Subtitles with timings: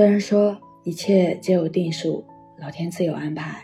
[0.00, 2.24] 虽然说一切皆有定数，
[2.58, 3.62] 老天自有安排，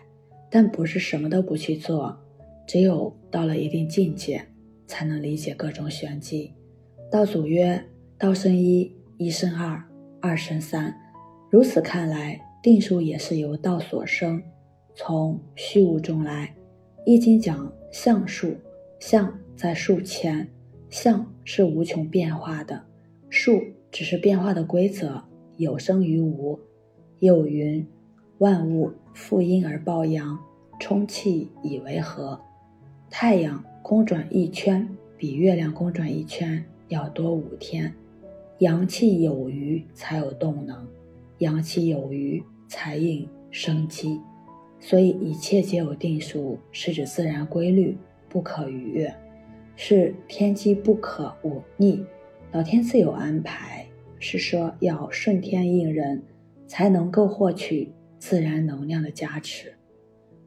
[0.50, 2.14] 但不是什么都不去做。
[2.66, 4.46] 只有到了一定境界，
[4.86, 6.52] 才能理解各种玄机。
[7.10, 7.82] 道祖曰
[8.20, 9.82] ：“道生一，一生二，
[10.20, 10.94] 二生三。”
[11.50, 14.42] 如此看来，定数也是由道所生，
[14.94, 16.54] 从虚无中来。
[17.06, 18.54] 《易经》讲象数，
[19.00, 20.46] 象在数前，
[20.90, 22.84] 象是无穷变化的，
[23.30, 23.58] 数
[23.90, 25.24] 只是变化的规则。
[25.56, 26.58] 有生于无，
[27.20, 27.86] 有云
[28.38, 30.38] ：“万物负阴而抱阳，
[30.78, 32.38] 充气以为和。”
[33.10, 37.92] 太阳公转一圈，比月亮公转一圈要多五天。
[38.58, 40.86] 阳气有余才有动能，
[41.38, 44.20] 阳气有余才应生机。
[44.78, 47.96] 所以一切皆有定数，是指自然规律
[48.28, 49.14] 不可逾越，
[49.74, 52.04] 是天机不可忤逆。
[52.52, 53.85] 老天自有安排，
[54.18, 56.22] 是说要顺天应人，
[56.66, 59.72] 才能够获取自然能量的加持。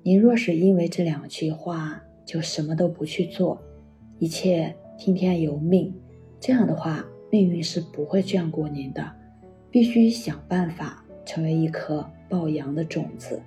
[0.03, 3.61] 您若是因为这两句话，就什么都不去做，
[4.17, 5.93] 一切听天由命。
[6.39, 9.11] 这样的话，命运是不会眷顾您的。
[9.71, 13.39] 必须想办法成为一颗抱阳的种子，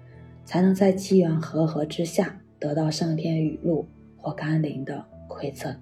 [0.44, 5.74] 才能在机缘和合之下得到上天雨露或甘霖的馈赠。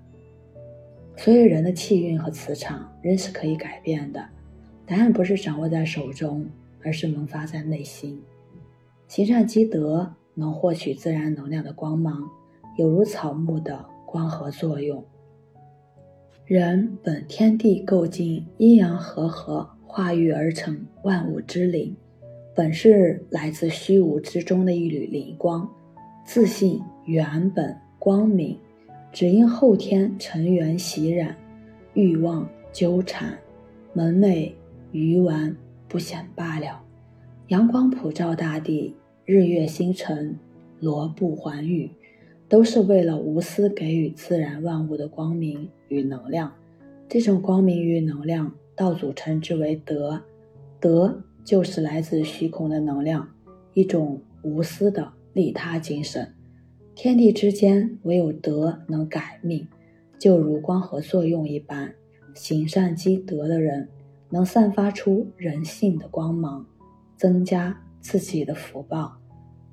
[1.22, 4.26] 所以，人的气运和磁场仍是可以改变的。
[4.86, 6.46] 答案不是掌握在手中，
[6.82, 8.18] 而是萌发在内心。
[9.06, 12.26] 行善积德，能获取自然能量的光芒。
[12.78, 15.04] 有如草木的光合作用。
[16.46, 21.94] 人本天地构境，阴阳和合，化育而成万物之灵，
[22.56, 25.70] 本是来自虚无之中的一缕灵光，
[26.24, 28.58] 自信原本光明，
[29.12, 31.36] 只因后天尘缘袭染，
[31.94, 33.38] 欲望纠缠，
[33.92, 34.52] 门楣
[34.92, 35.56] 鱼丸
[35.88, 36.80] 不显罢了。
[37.48, 38.94] 阳光普照大地，
[39.24, 40.38] 日月星辰
[40.78, 41.90] 罗布环宇。
[42.48, 46.52] 都是为了无私给予自然万物的光明与能量，
[47.08, 50.20] 这种光明与能量，道祖称之为德。
[50.80, 53.28] 德就是来自虚空的能量，
[53.72, 56.34] 一种无私的利他精神。
[57.02, 59.66] 天地之间，唯有德能改命，
[60.18, 61.94] 就如光合作用一般。
[62.34, 63.88] 行善积德的人，
[64.28, 66.66] 能散发出人性的光芒，
[67.16, 69.16] 增加自己的福报。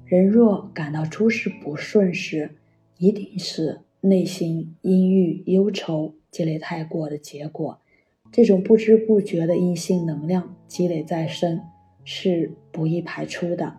[0.05, 2.49] 人若感到诸事不顺时，
[2.97, 7.77] 一定是内心阴郁忧愁积累太过的结果。
[8.31, 11.61] 这种不知不觉的阴性能量积累在身，
[12.05, 13.75] 是不易排出的。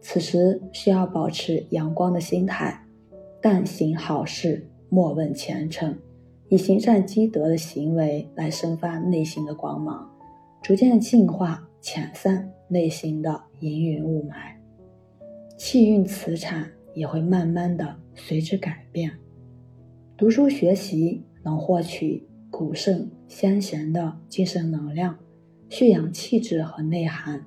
[0.00, 2.84] 此时需要保持阳光的心态，
[3.40, 5.96] 但行好事，莫问前程，
[6.48, 10.10] 以行善积德的行为来生发内心的光芒，
[10.62, 14.54] 逐渐净化、遣散内心的阴云雾霾，
[15.56, 16.64] 气运磁场。
[16.94, 19.08] 也会慢慢的随之改变。
[20.16, 25.16] 读书学习能获取古圣先贤的精神能量，
[25.68, 27.40] 蓄养气质和内涵。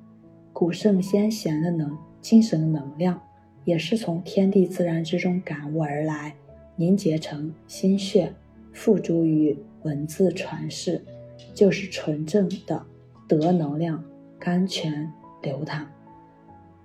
[0.54, 3.22] 古圣先贤的能精神能量，
[3.66, 6.36] 也是从天地自然之中感悟而来，
[6.76, 8.34] 凝结成心血，
[8.74, 11.04] 付诸于文字传世，
[11.54, 12.86] 就是纯正的
[13.28, 14.04] 德能量，
[14.40, 15.12] 甘泉
[15.42, 15.90] 流淌。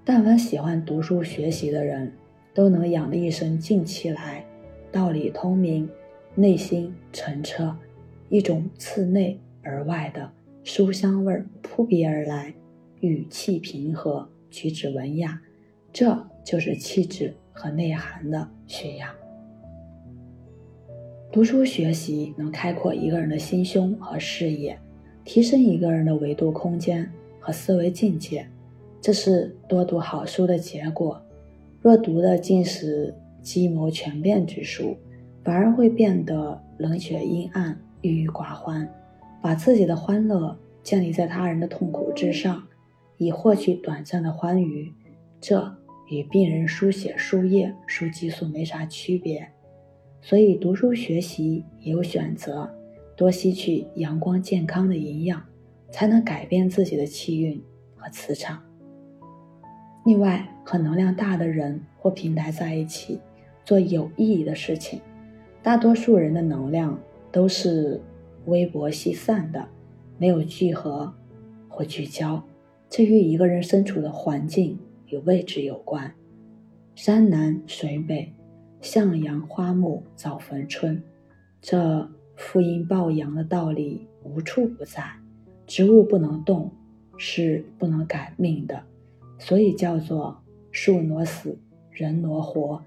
[0.04, 2.12] 但凡喜欢读书学习的人。
[2.54, 4.42] 都能养的一身静气来，
[4.90, 5.86] 道理通明，
[6.34, 7.76] 内心澄澈，
[8.30, 10.32] 一种自内而外的
[10.64, 12.54] 书香味扑鼻而来，
[13.00, 15.38] 语气平和，举止文雅，
[15.98, 16.14] 这
[16.44, 19.08] 就是气质和内涵的学养。
[21.32, 24.78] 读书学习能开阔一个人的心胸和视野，
[25.24, 28.46] 提升一个人的维度空间和思维境界，
[29.00, 31.18] 这是多读好书的结果。
[31.80, 34.94] 若读的尽是计谋权变之书，
[35.42, 38.86] 反而会变得冷血阴暗、郁郁寡欢，
[39.40, 42.62] 把自己的欢乐建立在他人的痛苦之上，
[43.16, 44.92] 以获取短暂的欢愉，
[45.40, 45.74] 这
[46.08, 49.48] 与病人输血、输液、输激素没啥区别。
[50.22, 52.68] 所以读书学习也有选择，
[53.16, 55.42] 多吸取阳光健康的营养，
[55.90, 57.62] 才能改变自己的气运
[57.94, 58.60] 和磁场。
[60.04, 63.20] 另外，和能量大的人或平台在一起，
[63.64, 65.00] 做有意义的事情。
[65.62, 66.98] 大多数人的能量
[67.32, 68.00] 都是
[68.44, 69.68] 微薄稀散的，
[70.16, 71.12] 没有聚合
[71.68, 72.42] 或聚焦。
[72.88, 76.12] 这与一个人身处的环境与位置有关。
[76.94, 78.32] 山南水北，
[78.80, 81.02] 向阳花木早逢春。
[81.60, 85.02] 这负阴抱阳的道理无处不在。
[85.66, 86.70] 植物不能动，
[87.16, 88.82] 是不能改命的，
[89.38, 91.58] 所以叫做树挪死，
[91.90, 92.82] 人挪活。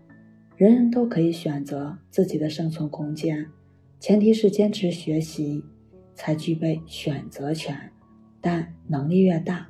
[0.56, 3.48] 人人都可以选择自己的生存空间，
[4.00, 5.64] 前提是坚持学习，
[6.16, 7.92] 才具备选择权。
[8.42, 9.70] 但能力越大，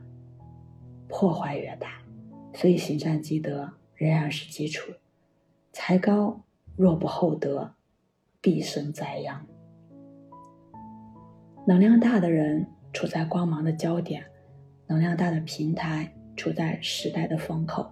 [1.08, 1.99] 破坏越大，
[2.60, 4.92] 所以行善积德仍然是基础。
[5.72, 6.42] 才高
[6.76, 7.72] 若不厚德，
[8.42, 9.48] 必生灾殃。
[11.66, 14.26] 能量大的人处在光芒的焦点，
[14.88, 17.90] 能量大的平台处在时代的风口，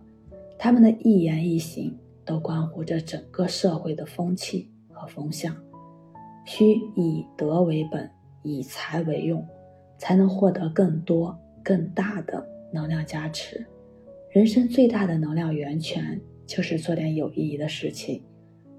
[0.60, 1.98] 他们的一言一行。
[2.26, 5.56] 都关乎着整个社会的风气和风向，
[6.46, 8.12] 需以德为本，
[8.44, 9.48] 以财为用，
[9.98, 11.34] 才能获得更多、
[11.64, 13.66] 更大的能量加持。
[14.38, 18.22] 人生最大的能量源泉，就是做点有意义的事情，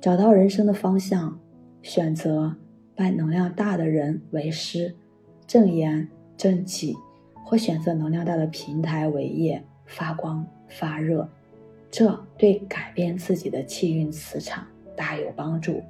[0.01, 1.37] 找到人生的方向，
[1.83, 2.55] 选择
[2.95, 4.95] 拜能量大的人为师，
[5.49, 6.95] 正言正气，
[7.45, 11.29] 或选择能量大的平台为业，发光发热。
[11.91, 14.65] 这对改变自己的气运磁场
[14.95, 15.83] 大有帮助。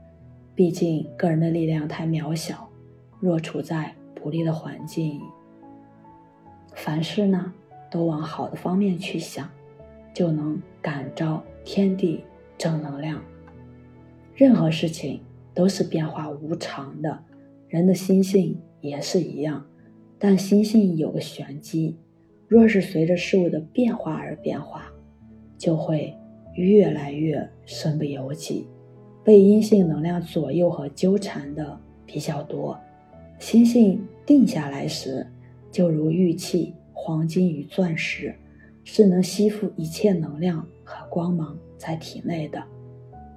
[0.54, 2.66] 毕竟个人的力量太渺小，
[3.20, 5.20] 若处在不利的环境，
[6.74, 7.52] 凡事呢
[7.90, 9.46] 都往好的方面去想，
[10.12, 12.24] 就能感召天地
[12.56, 13.22] 正能量。
[14.34, 15.20] 任何事情
[15.54, 17.24] 都是变化无常的，
[17.68, 19.66] 人的心性也是一样。
[20.18, 21.96] 但心性有个玄机，
[22.46, 24.92] 若是随着事物的变化而变化。
[25.58, 26.14] 就会
[26.54, 28.68] 越来越身不由己，
[29.24, 31.76] 被阴性能量左右和纠缠的
[32.06, 32.78] 比较多。
[33.40, 35.26] 心性定下来时，
[35.72, 38.32] 就如玉器、黄金与钻石，
[38.90, 42.60] 是能吸附一切能量和光芒在体内的。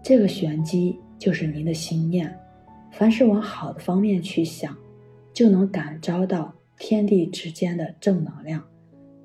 [0.01, 2.33] 这个玄机就是您的心念，
[2.89, 4.73] 凡是往好的方面去想，
[5.33, 8.61] 就能感召到天地之间的正能量；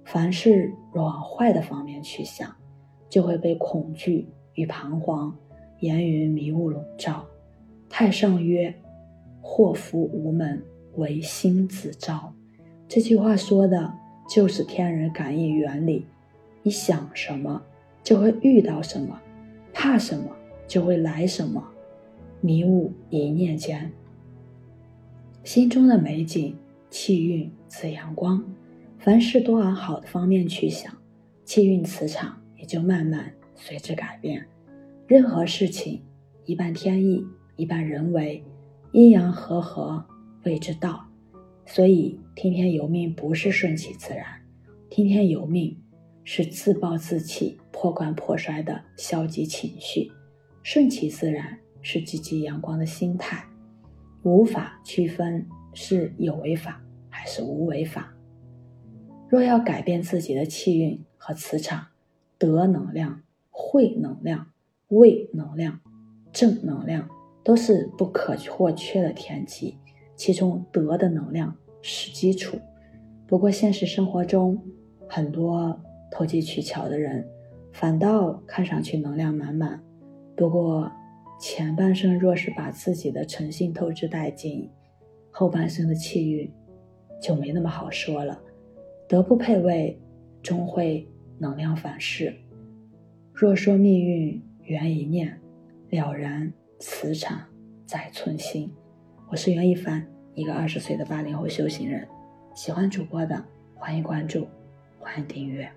[0.04, 2.52] 凡事若往坏的方面去想，
[3.08, 5.32] 就会被恐惧与彷徨、
[5.82, 7.24] 烟云迷雾笼罩。
[7.88, 8.74] 太上曰
[9.40, 10.60] ：“祸福无门，
[10.96, 12.34] 唯心自招。”
[12.88, 13.94] 这句话说的
[14.28, 16.04] 就是天人感应原理。
[16.66, 17.62] 你想什么，
[18.02, 19.16] 就会遇到什么；
[19.72, 20.36] 怕什么，
[20.66, 21.64] 就会来什么。
[22.40, 23.92] 迷雾一念间，
[25.44, 26.56] 心中的美景、
[26.90, 28.44] 气运自阳光。
[28.98, 30.92] 凡事多往好的方面去想，
[31.44, 32.36] 气运磁场。
[32.56, 34.44] 也就慢慢随之改变。
[35.06, 36.02] 任何事情，
[36.46, 37.24] 一半天意，
[37.54, 38.42] 一半人为，
[38.90, 40.04] 阴阳和合
[40.42, 41.06] 谓之道。
[41.64, 44.24] 所以，听天由命不是顺其自然，
[44.90, 45.76] 听天由命
[46.28, 50.10] 是自暴自弃、破罐破摔的消极情绪；
[50.64, 53.46] 顺其自然是积极阳光的心态。
[54.24, 58.12] 无法区分是有为法还是无为法。
[59.28, 61.86] 若要改变自己的气运和磁场，
[62.36, 64.48] 德能量、慧能量、
[64.88, 65.78] 位能量、
[66.32, 67.08] 正能量
[67.44, 69.78] 都是不可或缺的天机，
[70.16, 72.58] 其中德的能量是基础。
[73.28, 74.60] 不过现实生活中，
[75.08, 75.80] 很多
[76.10, 77.26] 投机取巧的人，
[77.72, 79.82] 反倒看上去能量满满。
[80.36, 80.90] 不过
[81.40, 84.70] 前半生若是把自己的诚信透支殆尽，
[85.30, 86.50] 后半生的气运
[87.20, 88.40] 就没那么好说了。
[89.08, 90.00] 德不配位，
[90.42, 91.06] 终会。
[91.38, 92.34] 能量反噬。
[93.34, 95.38] 若说命运缘一念，
[95.90, 97.42] 了然磁场
[97.84, 98.72] 在寸心。
[99.28, 102.08] 我是袁一凡，一个二十岁的八零后修行人。
[102.54, 103.44] 喜欢主播的，
[103.74, 104.46] 欢迎关注，
[104.98, 105.70] 欢迎订阅。